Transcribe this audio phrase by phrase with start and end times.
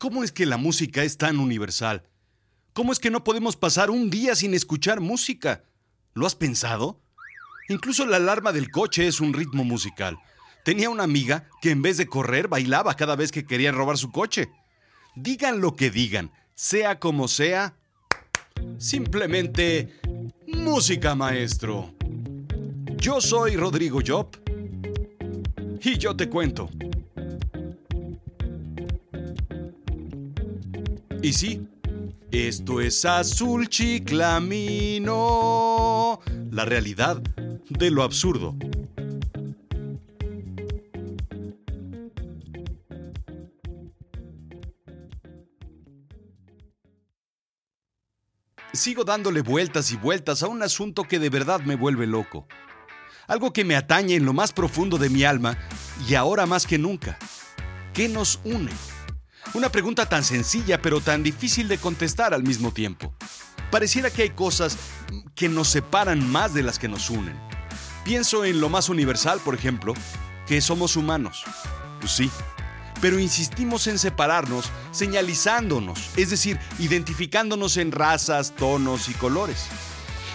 [0.00, 2.08] ¿Cómo es que la música es tan universal?
[2.72, 5.62] ¿Cómo es que no podemos pasar un día sin escuchar música?
[6.14, 7.02] ¿Lo has pensado?
[7.68, 10.16] Incluso la alarma del coche es un ritmo musical.
[10.64, 14.10] Tenía una amiga que en vez de correr bailaba cada vez que quería robar su
[14.10, 14.48] coche.
[15.16, 17.76] Digan lo que digan, sea como sea,
[18.78, 20.00] simplemente
[20.46, 21.94] música, maestro.
[22.96, 24.30] Yo soy Rodrigo Job
[25.82, 26.70] y yo te cuento.
[31.22, 31.68] Y sí,
[32.30, 35.08] esto es azul chiclamino,
[36.50, 37.20] la realidad
[37.68, 38.56] de lo absurdo.
[48.72, 52.46] Sigo dándole vueltas y vueltas a un asunto que de verdad me vuelve loco.
[53.26, 55.58] Algo que me atañe en lo más profundo de mi alma
[56.08, 57.18] y ahora más que nunca.
[57.92, 58.70] ¿Qué nos une?
[59.52, 63.12] Una pregunta tan sencilla pero tan difícil de contestar al mismo tiempo.
[63.70, 64.76] Pareciera que hay cosas
[65.34, 67.36] que nos separan más de las que nos unen.
[68.04, 69.94] Pienso en lo más universal, por ejemplo,
[70.46, 71.42] que somos humanos.
[71.98, 72.30] Pues sí,
[73.00, 79.66] pero insistimos en separarnos señalizándonos, es decir, identificándonos en razas, tonos y colores,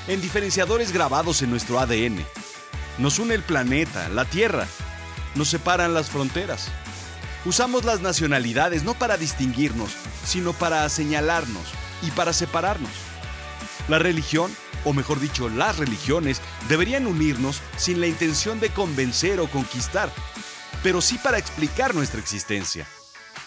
[0.08, 2.24] en diferenciadores grabados en nuestro ADN.
[2.98, 4.68] Nos une el planeta, la Tierra,
[5.36, 6.70] nos separan las fronteras.
[7.46, 9.92] Usamos las nacionalidades no para distinguirnos,
[10.26, 11.64] sino para señalarnos
[12.02, 12.90] y para separarnos.
[13.88, 14.52] La religión,
[14.84, 20.12] o mejor dicho, las religiones, deberían unirnos sin la intención de convencer o conquistar,
[20.82, 22.88] pero sí para explicar nuestra existencia.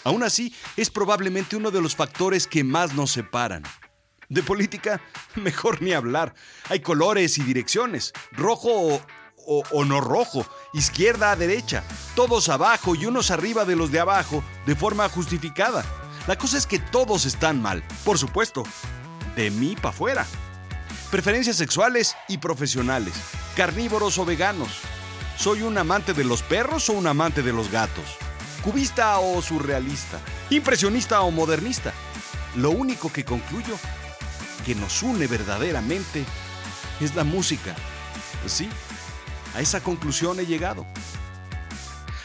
[0.05, 3.63] Aún así, es probablemente uno de los factores que más nos separan.
[4.29, 5.01] De política,
[5.35, 6.33] mejor ni hablar.
[6.69, 9.01] Hay colores y direcciones, rojo
[9.49, 11.83] o, no rojo, izquierda a derecha,
[12.15, 15.83] todos abajo y unos arriba de los de abajo, de forma justificada.
[16.27, 18.63] La cosa es que todos están mal, por supuesto,
[19.35, 20.27] de mí para afuera.
[21.09, 23.15] Preferencias sexuales y profesionales,
[23.55, 24.69] carnívoros o veganos.
[25.37, 28.05] ¿Soy un amante de los perros o un amante de los gatos?
[28.63, 30.19] ¿Cubista o surrealista?
[30.51, 31.93] ¿Impresionista o modernista?
[32.55, 33.75] Lo único que concluyo
[34.65, 36.25] que nos une verdaderamente
[36.99, 37.73] es la música.
[38.45, 38.69] Sí,
[39.55, 40.85] a esa conclusión he llegado.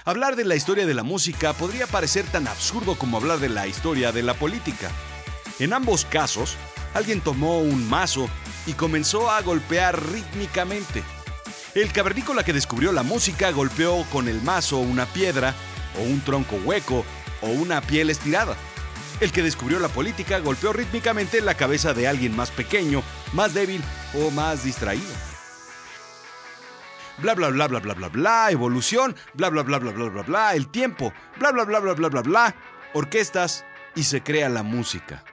[0.04, 3.66] Hablar de la historia de la música podría parecer tan absurdo como hablar de la
[3.66, 4.90] historia de la política.
[5.58, 6.56] En ambos casos,
[6.92, 8.28] alguien tomó un mazo
[8.66, 11.02] y comenzó a golpear rítmicamente.
[11.74, 15.54] El cavernícola que descubrió la música golpeó con el mazo una piedra,
[15.98, 17.04] o un tronco hueco,
[17.40, 18.56] o una piel estirada.
[19.20, 23.02] El que descubrió la política golpeó rítmicamente la cabeza de alguien más pequeño,
[23.32, 23.82] más débil
[24.14, 25.33] o más distraído.
[27.18, 30.54] Bla bla bla bla bla bla bla, evolución, bla bla bla bla bla bla bla,
[30.54, 32.56] el tiempo, bla bla bla bla bla bla bla,
[32.92, 33.64] orquestas
[33.94, 35.24] y se crea la música.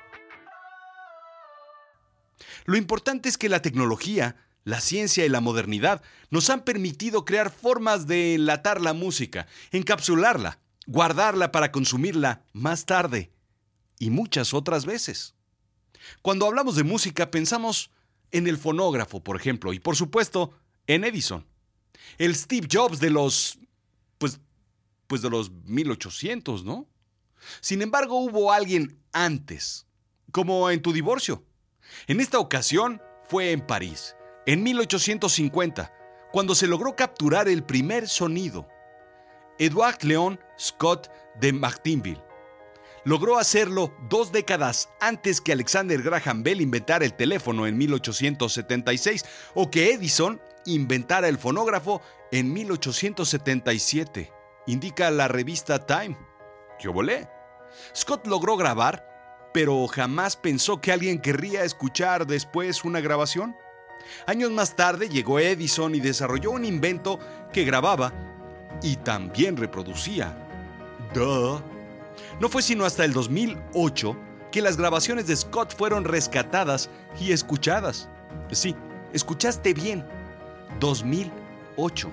[2.65, 7.51] Lo importante es que la tecnología, la ciencia y la modernidad nos han permitido crear
[7.51, 13.31] formas de enlatar la música, encapsularla, guardarla para consumirla más tarde
[13.97, 15.33] y muchas otras veces.
[16.21, 17.89] Cuando hablamos de música pensamos
[18.29, 20.53] en el fonógrafo, por ejemplo, y por supuesto
[20.85, 21.50] en Edison.
[22.17, 23.57] El Steve Jobs de los
[24.17, 24.39] pues
[25.07, 26.87] pues de los 1800, ¿no?
[27.59, 29.87] Sin embargo, hubo alguien antes,
[30.31, 31.43] como en tu divorcio.
[32.07, 34.15] En esta ocasión fue en París,
[34.45, 35.91] en 1850,
[36.31, 38.67] cuando se logró capturar el primer sonido.
[39.59, 41.09] Edouard Leon Scott
[41.39, 42.21] de Martinville
[43.03, 49.25] logró hacerlo dos décadas antes que Alexander Graham Bell inventara el teléfono en 1876
[49.55, 52.01] o que Edison inventara el fonógrafo
[52.31, 54.31] en 1877,
[54.67, 56.17] indica la revista Time.
[56.79, 57.29] ¿Qué volé?
[57.95, 63.55] Scott logró grabar, pero jamás pensó que alguien querría escuchar después una grabación.
[64.25, 67.19] Años más tarde llegó Edison y desarrolló un invento
[67.53, 68.13] que grababa
[68.81, 70.35] y también reproducía.
[71.13, 71.61] Duh.
[72.39, 74.17] No fue sino hasta el 2008
[74.51, 76.89] que las grabaciones de Scott fueron rescatadas
[77.19, 78.09] y escuchadas.
[78.51, 78.75] Sí,
[79.13, 80.05] escuchaste bien.
[80.79, 82.09] 2008.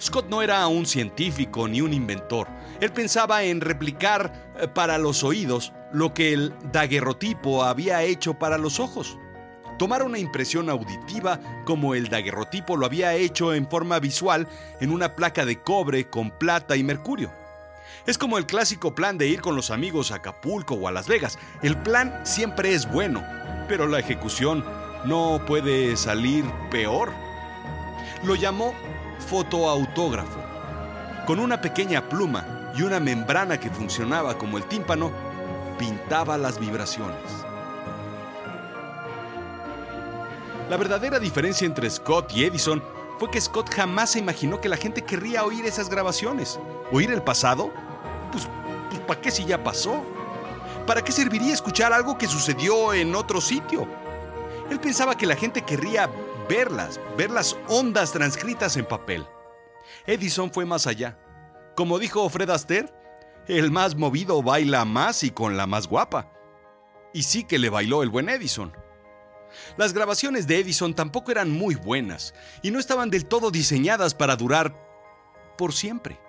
[0.00, 2.48] Scott no era un científico ni un inventor.
[2.80, 8.58] Él pensaba en replicar eh, para los oídos lo que el daguerrotipo había hecho para
[8.58, 9.18] los ojos.
[9.78, 14.48] Tomar una impresión auditiva como el daguerrotipo lo había hecho en forma visual
[14.80, 17.30] en una placa de cobre con plata y mercurio.
[18.06, 21.08] Es como el clásico plan de ir con los amigos a Acapulco o a Las
[21.08, 21.38] Vegas.
[21.62, 23.22] El plan siempre es bueno,
[23.68, 24.64] pero la ejecución
[25.04, 27.12] no puede salir peor.
[28.26, 28.74] Lo llamó
[29.28, 30.40] fotoautógrafo.
[31.28, 35.12] Con una pequeña pluma y una membrana que funcionaba como el tímpano,
[35.78, 37.20] pintaba las vibraciones.
[40.68, 42.82] La verdadera diferencia entre Scott y Edison
[43.20, 46.58] fue que Scott jamás se imaginó que la gente querría oír esas grabaciones.
[46.90, 47.70] ¿Oír el pasado?
[48.32, 48.48] Pues,
[48.90, 50.02] pues ¿para qué si ya pasó?
[50.84, 53.86] ¿Para qué serviría escuchar algo que sucedió en otro sitio?
[54.68, 56.10] Él pensaba que la gente querría
[56.48, 59.26] verlas, ver las ondas transcritas en papel.
[60.06, 61.18] Edison fue más allá.
[61.74, 62.92] Como dijo Fred Astaire,
[63.48, 66.32] el más movido baila más y con la más guapa.
[67.12, 68.72] Y sí que le bailó el buen Edison.
[69.76, 74.36] Las grabaciones de Edison tampoco eran muy buenas y no estaban del todo diseñadas para
[74.36, 74.74] durar
[75.56, 76.20] por siempre.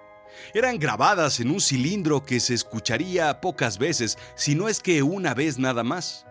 [0.53, 5.33] Eran grabadas en un cilindro que se escucharía pocas veces, si no es que una
[5.33, 6.25] vez nada más.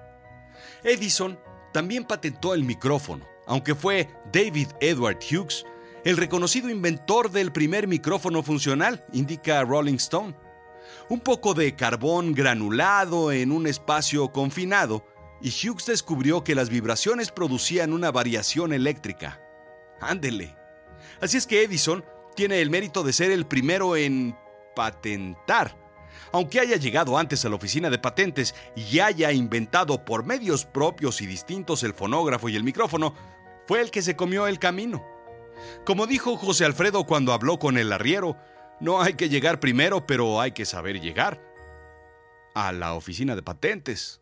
[0.85, 1.38] Edison
[1.73, 5.65] también patentó el micrófono, aunque fue David Edward Hughes
[6.07, 10.37] el reconocido inventor del primer micrófono funcional, indica Rolling Stone.
[11.09, 15.05] Un poco de carbón granulado en un espacio confinado
[15.43, 19.41] y Hughes descubrió que las vibraciones producían una variación eléctrica.
[20.01, 20.57] Ándele.
[21.21, 22.05] Así es que Edison
[22.37, 24.37] tiene el mérito de ser el primero en
[24.77, 25.77] patentar.
[26.31, 31.21] Aunque haya llegado antes a la oficina de patentes y haya inventado por medios propios
[31.21, 33.15] y distintos el fonógrafo y el micrófono,
[33.67, 35.05] fue el que se comió el camino.
[35.85, 38.37] Como dijo José Alfredo cuando habló con el arriero,
[38.81, 41.43] no hay que llegar primero, pero hay que saber llegar
[42.55, 44.21] a la oficina de patentes.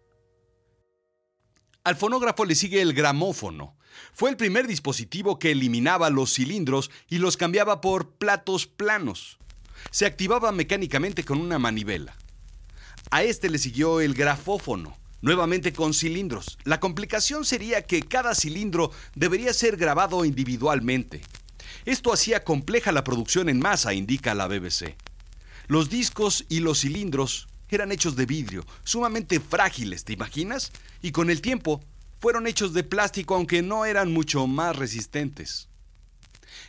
[1.85, 3.77] Al fonógrafo le sigue el gramófono.
[4.13, 9.39] Fue el primer dispositivo que eliminaba los cilindros y los cambiaba por platos planos.
[9.91, 12.17] Se activaba mecánicamente con una manivela.
[13.11, 16.59] A este le siguió el grafófono, nuevamente con cilindros.
[16.65, 21.23] La complicación sería que cada cilindro debería ser grabado individualmente.
[21.87, 24.97] Esto hacía compleja la producción en masa, indica la BBC.
[25.67, 30.73] Los discos y los cilindros eran hechos de vidrio, sumamente frágiles, ¿te imaginas?
[31.01, 31.83] Y con el tiempo
[32.19, 35.71] fueron hechos de plástico aunque no eran mucho más resistentes.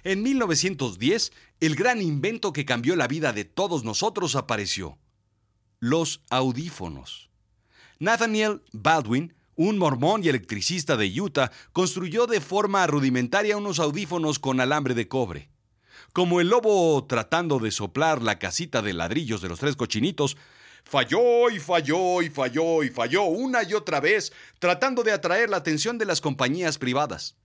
[0.06, 4.98] En 1910, el gran invento que cambió la vida de todos nosotros apareció.
[5.82, 7.30] Los audífonos.
[8.00, 14.60] Nathaniel Baldwin, un mormón y electricista de Utah, construyó de forma rudimentaria unos audífonos con
[14.60, 15.50] alambre de cobre.
[16.14, 20.38] Como el lobo tratando de soplar la casita de ladrillos de los tres cochinitos,
[20.88, 25.58] Falló y falló y falló y falló una y otra vez, tratando de atraer la
[25.58, 27.36] atención de las compañías privadas.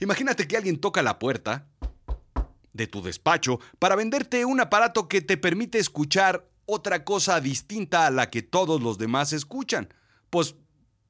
[0.00, 1.66] Imagínate que alguien toca la puerta
[2.74, 8.10] de tu despacho para venderte un aparato que te permite escuchar otra cosa distinta a
[8.10, 9.88] la que todos los demás escuchan.
[10.30, 10.54] Pues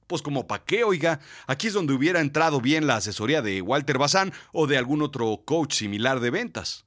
[0.06, 3.96] pues como pa' qué, oiga, aquí es donde hubiera entrado bien la asesoría de Walter
[3.96, 6.84] Bazán o de algún otro coach similar de ventas.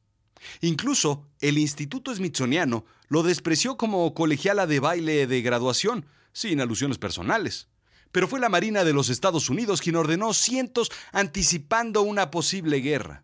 [0.59, 7.69] Incluso el Instituto Smithsoniano lo despreció como colegiala de baile de graduación, sin alusiones personales.
[8.11, 13.23] Pero fue la Marina de los Estados Unidos quien ordenó cientos anticipando una posible guerra.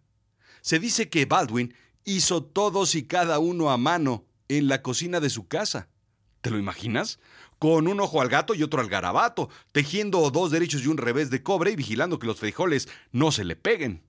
[0.62, 1.74] Se dice que Baldwin
[2.06, 5.90] hizo todos y cada uno a mano en la cocina de su casa.
[6.42, 7.20] ¿Te lo imaginas?
[7.60, 11.30] Con un ojo al gato y otro al garabato, tejiendo dos derechos y un revés
[11.30, 14.02] de cobre y vigilando que los frijoles no se le peguen.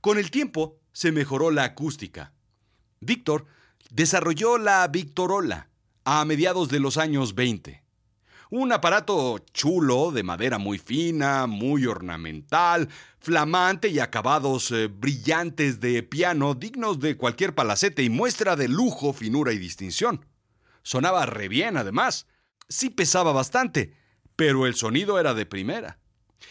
[0.00, 2.32] Con el tiempo se mejoró la acústica.
[3.00, 3.46] Víctor
[3.90, 5.70] desarrolló la Victorola
[6.04, 7.82] a mediados de los años 20.
[8.48, 16.04] Un aparato chulo, de madera muy fina, muy ornamental, flamante y acabados eh, brillantes de
[16.04, 20.24] piano dignos de cualquier palacete y muestra de lujo, finura y distinción.
[20.82, 22.28] Sonaba re bien, además.
[22.68, 23.94] Sí pesaba bastante,
[24.34, 25.98] pero el sonido era de primera.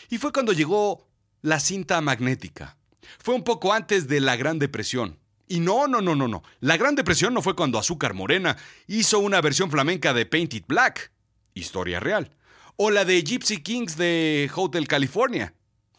[0.09, 1.07] Y fue cuando llegó
[1.41, 2.77] la cinta magnética.
[3.19, 5.19] Fue un poco antes de la Gran Depresión.
[5.47, 6.43] Y no, no, no, no, no.
[6.59, 8.57] La Gran Depresión no fue cuando Azúcar Morena
[8.87, 11.11] hizo una versión flamenca de Painted Black.
[11.53, 12.31] Historia real.
[12.77, 15.53] O la de Gypsy Kings de Hotel California.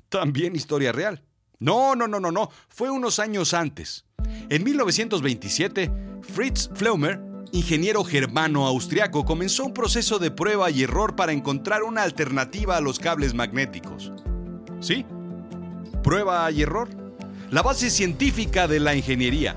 [0.09, 1.23] También historia real.
[1.59, 2.51] No, no, no, no, no.
[2.69, 4.05] Fue unos años antes.
[4.51, 5.91] En 1927,
[6.23, 7.21] Fritz Fleumer,
[7.57, 12.99] ingeniero germano-austriaco, comenzó un proceso de prueba y error para encontrar una alternativa a los
[12.99, 14.13] cables magnéticos.
[14.81, 15.05] Sí,
[16.03, 16.89] prueba y error.
[17.51, 19.57] La base científica de la ingeniería.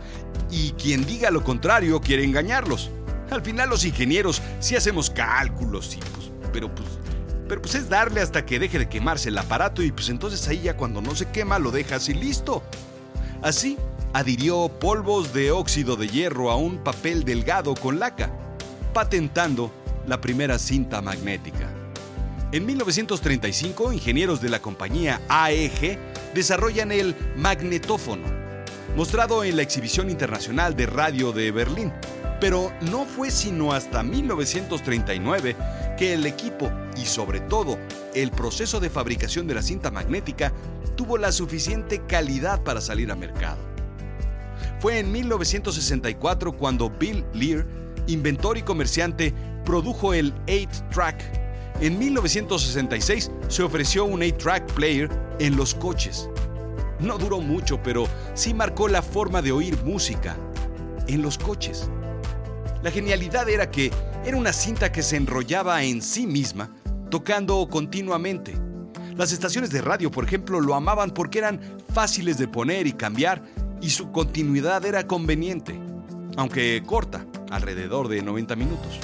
[0.50, 2.90] Y quien diga lo contrario quiere engañarlos.
[3.30, 6.88] Al final los ingenieros sí hacemos cálculos, y pues, pero pues
[7.50, 10.62] pero pues es darle hasta que deje de quemarse el aparato y pues entonces ahí
[10.62, 12.62] ya cuando no se quema lo dejas y listo.
[13.42, 13.76] Así,
[14.14, 18.32] adhirió polvos de óxido de hierro a un papel delgado con laca,
[18.94, 19.72] patentando
[20.08, 21.70] la primera cinta magnética.
[22.52, 26.00] En 1935, ingenieros de la compañía AEG
[26.34, 28.26] desarrollan el magnetófono,
[28.96, 31.94] mostrado en la Exhibición Internacional de Radio de Berlín.
[32.42, 35.56] Pero no fue sino hasta 1939
[35.98, 37.78] que el equipo y sobre todo
[38.16, 40.54] el proceso de fabricación de la cinta magnética
[40.96, 43.69] tuvo la suficiente calidad para salir a mercado.
[44.80, 47.66] Fue en 1964 cuando Bill Lear,
[48.08, 49.34] inventor y comerciante,
[49.66, 51.22] produjo el 8-track.
[51.82, 55.10] En 1966 se ofreció un 8-track player
[55.40, 56.30] en los coches.
[57.02, 60.38] No duró mucho, pero sí marcó la forma de oír música
[61.08, 61.90] en los coches.
[62.82, 63.92] La genialidad era que
[64.26, 66.74] era una cinta que se enrollaba en sí misma,
[67.10, 68.56] tocando continuamente.
[69.18, 71.60] Las estaciones de radio, por ejemplo, lo amaban porque eran
[71.94, 73.44] fáciles de poner y cambiar
[73.82, 75.80] y su continuidad era conveniente,
[76.38, 79.00] aunque corta, alrededor de 90 minutos.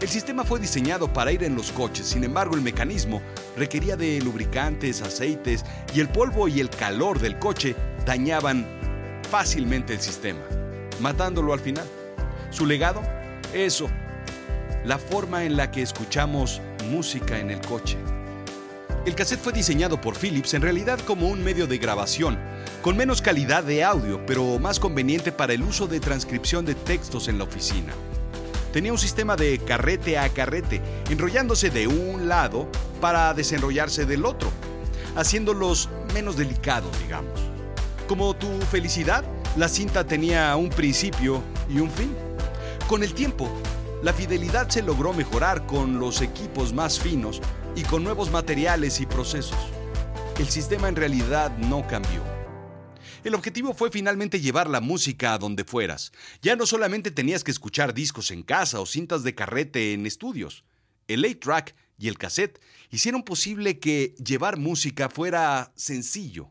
[0.00, 3.22] El sistema fue diseñado para ir en los coches, sin embargo el mecanismo
[3.56, 7.74] requería de lubricantes, aceites y el polvo y el calor del coche
[8.04, 8.66] dañaban
[9.30, 10.40] fácilmente el sistema,
[11.00, 11.86] matándolo al final.
[12.50, 13.02] Su legado,
[13.52, 13.88] eso,
[14.84, 16.60] la forma en la que escuchamos
[16.90, 17.96] música en el coche.
[19.04, 22.38] El cassette fue diseñado por Philips en realidad como un medio de grabación,
[22.80, 27.28] con menos calidad de audio, pero más conveniente para el uso de transcripción de textos
[27.28, 27.92] en la oficina.
[28.72, 30.80] Tenía un sistema de carrete a carrete,
[31.10, 32.66] enrollándose de un lado
[33.02, 34.50] para desenrollarse del otro,
[35.16, 37.38] haciéndolos menos delicados, digamos.
[38.08, 39.22] Como tu felicidad,
[39.58, 42.16] la cinta tenía un principio y un fin.
[42.88, 43.50] Con el tiempo,
[44.02, 47.42] la fidelidad se logró mejorar con los equipos más finos
[47.76, 49.58] y con nuevos materiales y procesos.
[50.38, 52.22] El sistema en realidad no cambió.
[53.24, 56.12] El objetivo fue finalmente llevar la música a donde fueras.
[56.42, 60.64] Ya no solamente tenías que escuchar discos en casa o cintas de carrete en estudios.
[61.08, 66.50] El 8-track y el cassette hicieron posible que llevar música fuera sencillo.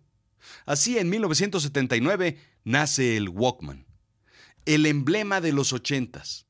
[0.65, 3.85] Así, en 1979 nace el Walkman,
[4.65, 6.47] el emblema de los ochentas.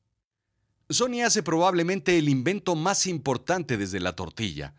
[0.94, 4.74] Sony hace probablemente el invento más importante desde la tortilla.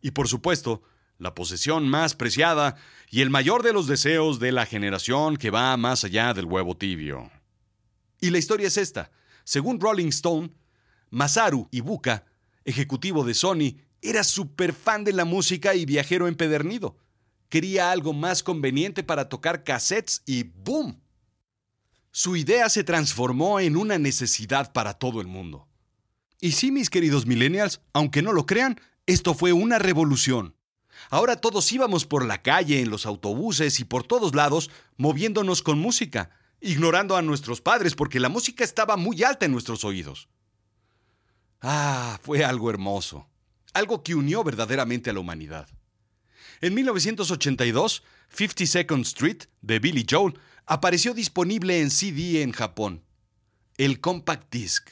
[0.00, 0.82] Y por supuesto,
[1.18, 2.76] la posesión más preciada
[3.10, 6.76] y el mayor de los deseos de la generación que va más allá del huevo
[6.76, 7.30] tibio.
[8.20, 9.10] Y la historia es esta.
[9.44, 10.50] Según Rolling Stone,
[11.10, 12.24] Masaru Ibuka,
[12.64, 16.96] ejecutivo de Sony, era súper fan de la música y viajero empedernido.
[17.48, 21.03] Quería algo más conveniente para tocar cassettes y ¡boom!
[22.16, 25.66] Su idea se transformó en una necesidad para todo el mundo.
[26.40, 30.54] Y sí, mis queridos millennials, aunque no lo crean, esto fue una revolución.
[31.10, 35.80] Ahora todos íbamos por la calle, en los autobuses y por todos lados, moviéndonos con
[35.80, 36.30] música,
[36.60, 40.28] ignorando a nuestros padres porque la música estaba muy alta en nuestros oídos.
[41.62, 43.28] Ah, fue algo hermoso,
[43.72, 45.68] algo que unió verdaderamente a la humanidad.
[46.60, 53.02] En 1982, 52nd Street, de Billy Joel, apareció disponible en CD en Japón.
[53.76, 54.88] El Compact Disc.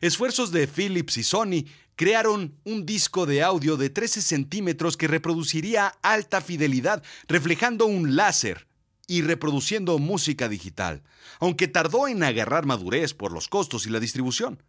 [0.00, 1.64] Esfuerzos de Philips y Sony
[1.96, 8.66] crearon un disco de audio de 13 centímetros que reproduciría alta fidelidad, reflejando un láser
[9.06, 11.02] y reproduciendo música digital,
[11.40, 14.62] aunque tardó en agarrar madurez por los costos y la distribución.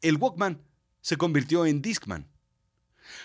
[0.00, 0.60] El Walkman
[1.00, 2.28] se convirtió en Discman.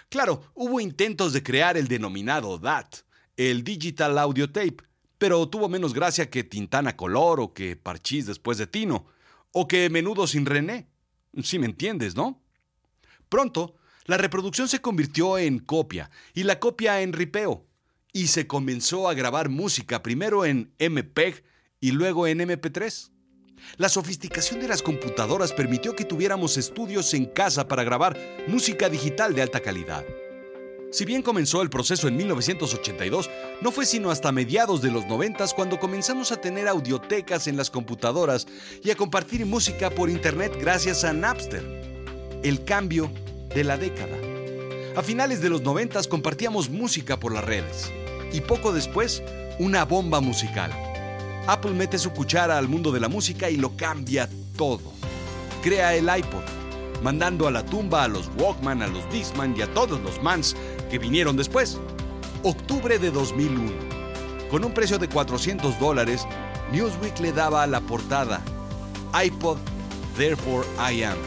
[0.09, 2.97] Claro, hubo intentos de crear el denominado DAT,
[3.37, 4.86] el Digital Audio Tape,
[5.17, 9.05] pero tuvo menos gracia que Tintana Color o que Parchís después de Tino,
[9.51, 10.87] o que Menudo sin René.
[11.41, 12.41] Si me entiendes, ¿no?
[13.29, 17.65] Pronto, la reproducción se convirtió en copia y la copia en ripeo,
[18.13, 21.43] y se comenzó a grabar música primero en MPEG
[21.79, 23.11] y luego en MP3.
[23.77, 29.33] La sofisticación de las computadoras permitió que tuviéramos estudios en casa para grabar música digital
[29.33, 30.05] de alta calidad.
[30.89, 33.29] Si bien comenzó el proceso en 1982,
[33.61, 37.69] no fue sino hasta mediados de los 90 cuando comenzamos a tener audiotecas en las
[37.69, 38.47] computadoras
[38.83, 41.63] y a compartir música por internet gracias a Napster.
[42.41, 43.11] El cambio
[43.53, 44.15] de la década.
[44.95, 47.91] A finales de los 90 compartíamos música por las redes
[48.31, 49.21] y poco después
[49.59, 50.71] una bomba musical.
[51.47, 54.93] Apple mete su cuchara al mundo de la música y lo cambia todo.
[55.61, 56.43] Crea el iPod,
[57.03, 60.55] mandando a la tumba a los Walkman, a los Discman y a todos los Mans
[60.89, 61.77] que vinieron después.
[62.43, 63.71] Octubre de 2001.
[64.49, 66.25] Con un precio de 400 dólares,
[66.71, 68.41] Newsweek le daba a la portada
[69.13, 69.57] iPod,
[70.17, 71.17] therefore I am.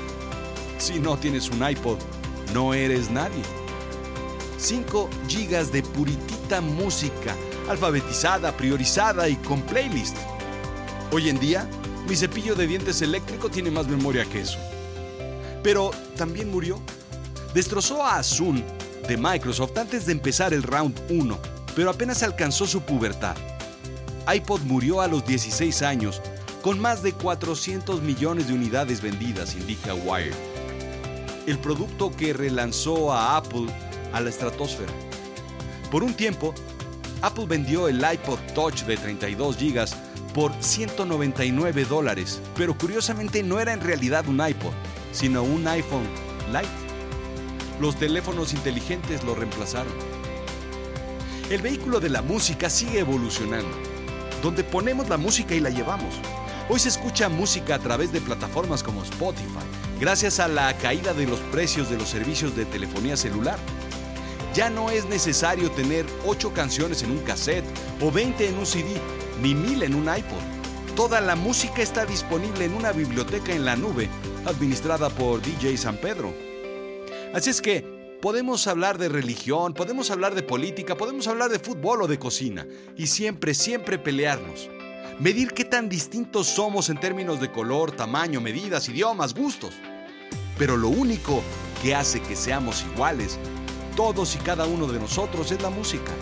[0.79, 1.99] Si no tienes un iPod,
[2.55, 3.43] no eres nadie.
[4.59, 7.35] 5 gigas de puritita música,
[7.69, 10.17] alfabetizada, priorizada y con playlist.
[11.13, 11.69] Hoy en día,
[12.09, 14.59] mi cepillo de dientes eléctrico tiene más memoria que eso.
[15.63, 16.81] Pero también murió.
[17.55, 18.63] Destrozó a Asun
[19.09, 21.39] de Microsoft antes de empezar el round 1,
[21.75, 23.37] pero apenas alcanzó su pubertad.
[24.33, 26.21] iPod murió a los 16 años
[26.63, 30.35] con más de 400 millones de unidades vendidas, indica Wired.
[31.47, 33.67] El producto que relanzó a Apple
[34.13, 34.93] a la estratosfera.
[35.91, 36.55] Por un tiempo,
[37.23, 39.89] Apple vendió el iPod Touch de 32 GB
[40.35, 44.73] por 199 dólares, pero curiosamente no era en realidad un iPod,
[45.13, 46.07] sino un iPhone
[46.53, 46.90] Lite.
[47.81, 49.93] Los teléfonos inteligentes lo reemplazaron.
[51.49, 53.75] El vehículo de la música sigue evolucionando,
[54.43, 56.15] donde ponemos la música y la llevamos.
[56.69, 59.65] Hoy se escucha música a través de plataformas como Spotify,
[59.99, 63.59] gracias a la caída de los precios de los servicios de telefonía celular.
[64.53, 67.65] Ya no es necesario tener 8 canciones en un cassette
[68.03, 69.01] o 20 en un CD,
[69.41, 70.95] ni 1000 en un iPod.
[70.97, 74.11] Toda la música está disponible en una biblioteca en la nube,
[74.45, 76.50] administrada por DJ San Pedro.
[77.33, 82.03] Así es que podemos hablar de religión, podemos hablar de política, podemos hablar de fútbol
[82.03, 84.69] o de cocina, y siempre, siempre pelearnos.
[85.21, 89.75] Medir qué tan distintos somos en términos de color, tamaño, medidas, idiomas, gustos.
[90.59, 91.41] Pero lo único
[91.83, 93.39] que hace que seamos iguales,
[93.95, 96.13] todos y cada uno de nosotros, es la música.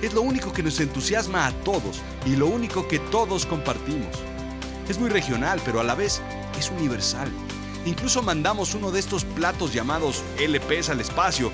[0.00, 4.16] Es lo único que nos entusiasma a todos y lo único que todos compartimos.
[4.88, 6.22] Es muy regional, pero a la vez
[6.58, 7.30] es universal.
[7.86, 11.52] Incluso mandamos uno de estos platos llamados LPs al espacio,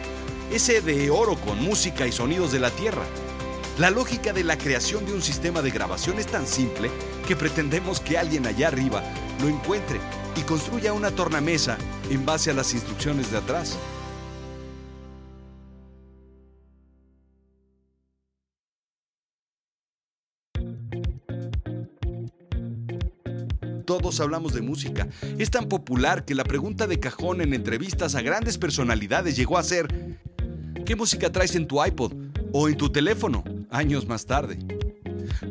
[0.50, 3.04] ese de oro con música y sonidos de la Tierra.
[3.78, 6.90] La lógica de la creación de un sistema de grabación es tan simple
[7.28, 9.02] que pretendemos que alguien allá arriba
[9.42, 10.00] lo encuentre
[10.34, 11.76] y construya una tornamesa
[12.08, 13.76] en base a las instrucciones de atrás.
[23.98, 25.06] Todos hablamos de música.
[25.36, 29.62] Es tan popular que la pregunta de cajón en entrevistas a grandes personalidades llegó a
[29.62, 29.86] ser,
[30.86, 32.14] ¿qué música traes en tu iPod
[32.54, 33.44] o en tu teléfono?
[33.68, 34.58] Años más tarde.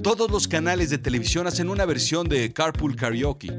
[0.02, 3.54] Todos los canales de televisión hacen una versión de Carpool Karaoke.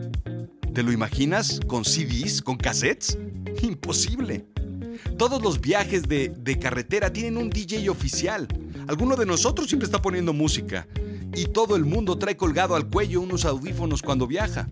[0.75, 1.61] ¿Te lo imaginas?
[1.69, 2.43] ¿Con CDs?
[2.43, 3.17] ¿Con cassettes?
[3.63, 4.47] Imposible.
[5.17, 8.49] Todos los viajes de, de, carretera tienen un DJ oficial.
[8.89, 10.89] Alguno de nosotros siempre está poniendo música
[11.35, 14.69] y todo el mundo trae colgado al cuello unos audífonos cuando viaja.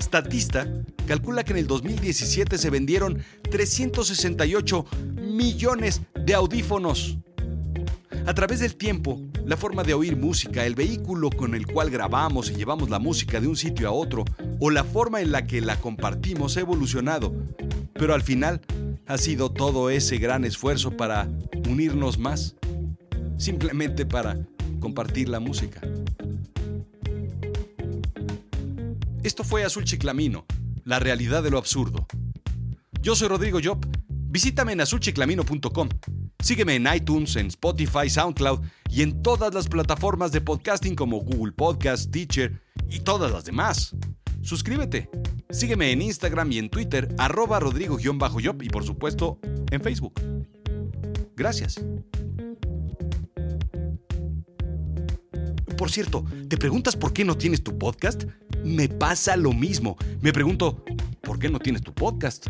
[0.00, 0.66] Statista
[1.06, 4.86] calcula que en el 2017 se vendieron 368
[5.20, 7.18] millones de audífonos.
[8.26, 12.50] A través del tiempo, la forma de oír música, el vehículo con el cual grabamos
[12.50, 14.24] y llevamos la música de un sitio a otro,
[14.60, 17.34] o la forma en la que la compartimos ha evolucionado.
[17.92, 18.62] Pero al final,
[19.06, 21.28] ha sido todo ese gran esfuerzo para
[21.68, 22.56] unirnos más,
[23.36, 24.38] simplemente para
[24.84, 25.80] compartir la música.
[29.22, 30.44] Esto fue Azul Chiclamino,
[30.84, 32.06] la realidad de lo absurdo.
[33.00, 33.78] Yo soy Rodrigo Job.
[34.06, 35.88] Visítame en azulchiclamino.com.
[36.38, 41.52] Sígueme en iTunes, en Spotify, SoundCloud y en todas las plataformas de podcasting como Google
[41.52, 43.96] Podcast, Teacher y todas las demás.
[44.42, 45.08] Suscríbete.
[45.48, 49.38] Sígueme en Instagram y en Twitter, arroba rodrigo-job y por supuesto
[49.70, 50.20] en Facebook.
[51.36, 51.80] Gracias.
[55.76, 58.24] Por cierto, ¿te preguntas por qué no tienes tu podcast?
[58.64, 59.96] Me pasa lo mismo.
[60.20, 60.84] Me pregunto,
[61.22, 62.48] ¿por qué no tienes tu podcast?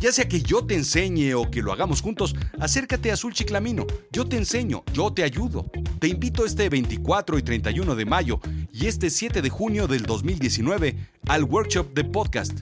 [0.00, 3.86] Ya sea que yo te enseñe o que lo hagamos juntos, acércate a Azul Chiclamino.
[4.12, 5.70] Yo te enseño, yo te ayudo.
[5.98, 8.40] Te invito este 24 y 31 de mayo
[8.72, 10.96] y este 7 de junio del 2019
[11.28, 12.60] al workshop de podcast.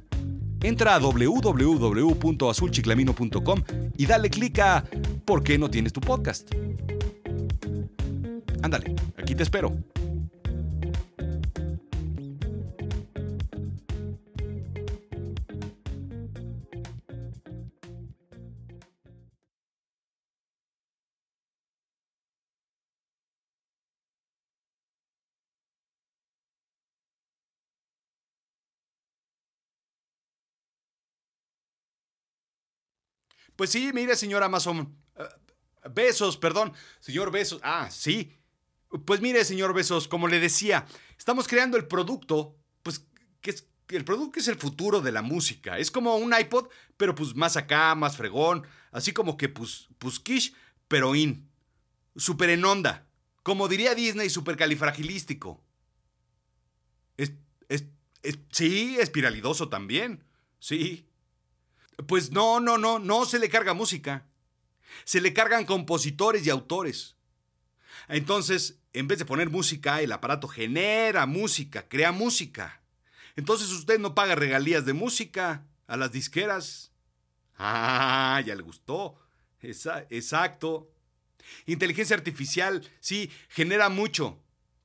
[0.63, 3.63] Entra a www.azulchiclamino.com
[3.97, 4.85] y dale clic a
[5.25, 6.53] ¿Por qué no tienes tu podcast?
[8.63, 9.75] Ándale, aquí te espero.
[33.57, 34.97] Pues sí, mire, señor Amazon.
[35.17, 36.73] Eh, besos, perdón.
[37.01, 37.61] Señor Besos.
[37.63, 38.37] Ah, sí.
[39.05, 40.87] Pues mire, señor Besos, como le decía,
[41.17, 43.07] estamos creando el producto, pues,
[43.41, 45.79] que es el producto es el futuro de la música.
[45.79, 48.67] Es como un iPod, pero pues más acá, más fregón.
[48.91, 50.53] Así como que, pues, pues quiche,
[50.89, 51.49] pero in.
[52.17, 53.07] Super en onda.
[53.43, 55.63] Como diría Disney, super califragilístico.
[57.17, 57.33] Es,
[57.69, 57.85] es,
[58.23, 60.25] es, sí, espiralidoso también.
[60.59, 61.07] Sí.
[62.07, 64.27] Pues no, no, no, no se le carga música.
[65.05, 67.17] Se le cargan compositores y autores.
[68.09, 72.83] Entonces, en vez de poner música, el aparato genera música, crea música.
[73.37, 76.93] Entonces usted no paga regalías de música a las disqueras.
[77.57, 79.17] Ah, ya le gustó.
[79.61, 80.91] exacto.
[81.67, 84.39] Inteligencia artificial, sí, genera mucho.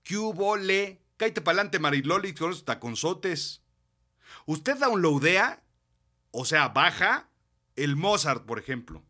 [0.04, 1.02] ¿Qué hubo le?
[1.18, 3.62] Cállate pa'lante, Mariloli, con esos taconzotes.
[4.46, 5.64] Usted downloadea,
[6.32, 7.30] o sea, baja
[7.76, 9.04] el Mozart, por ejemplo.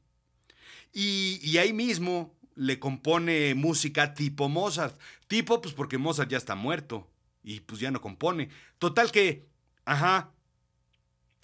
[0.94, 5.00] Y, y ahí mismo le compone música tipo Mozart.
[5.28, 7.08] Tipo, pues porque Mozart ya está muerto
[7.44, 8.50] y pues ya no compone.
[8.80, 9.48] Total que,
[9.86, 10.34] ajá,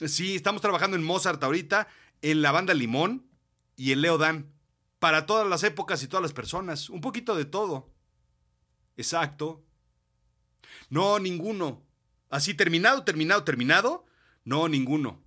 [0.06, 1.88] sí, estamos trabajando en Mozart ahorita,
[2.22, 3.26] en la banda Limón
[3.76, 4.52] y en Leo Dan.
[5.00, 6.90] Para todas las épocas y todas las personas.
[6.90, 7.90] Un poquito de todo.
[8.96, 9.64] Exacto.
[10.90, 11.84] No, ninguno.
[12.30, 14.06] Así, terminado, terminado, terminado.
[14.46, 15.23] No, ninguno.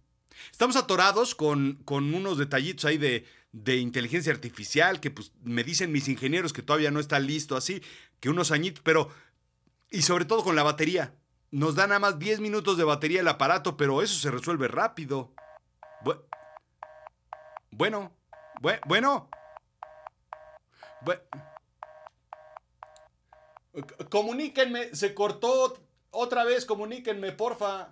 [0.50, 5.92] Estamos atorados con, con unos detallitos ahí de, de inteligencia artificial que pues me dicen
[5.92, 7.82] mis ingenieros que todavía no está listo así,
[8.20, 9.10] que unos añitos, pero
[9.90, 11.14] y sobre todo con la batería.
[11.50, 15.32] Nos da nada más 10 minutos de batería el aparato, pero eso se resuelve rápido.
[17.70, 18.12] bueno,
[18.86, 19.30] bueno.
[24.10, 25.78] Comuníquenme, se cortó
[26.10, 27.90] otra vez, comuníquenme, porfa.